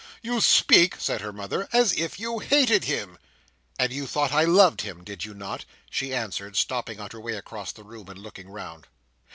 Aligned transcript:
You 0.23 0.41
speak," 0.41 0.95
said 0.97 1.21
her 1.21 1.31
mother, 1.31 1.69
"as 1.71 1.93
if 1.93 2.19
you 2.19 2.39
hated 2.39 2.85
him." 2.85 3.19
"And 3.77 3.93
you 3.93 4.07
thought 4.07 4.31
I 4.31 4.45
loved 4.45 4.81
him, 4.81 5.03
did 5.03 5.25
you 5.25 5.35
not?" 5.35 5.63
she 5.91 6.11
answered, 6.11 6.55
stopping 6.57 6.99
on 6.99 7.11
her 7.11 7.21
way 7.21 7.35
across 7.35 7.71
the 7.71 7.83
room, 7.83 8.09
and 8.09 8.17
looking 8.17 8.49
round. 8.49 8.87